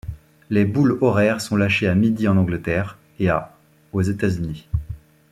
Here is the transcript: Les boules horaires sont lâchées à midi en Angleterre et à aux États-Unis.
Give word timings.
Les 0.49 0.65
boules 0.65 0.97
horaires 1.01 1.41
sont 1.41 1.55
lâchées 1.55 1.87
à 1.87 1.93
midi 1.93 2.27
en 2.27 2.35
Angleterre 2.35 2.97
et 3.19 3.29
à 3.29 3.53
aux 3.93 4.01
États-Unis. 4.01 4.67